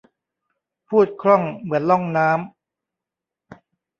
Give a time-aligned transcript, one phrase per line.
[0.87, 3.59] พูดคล่องเหมือนล่องน้ำ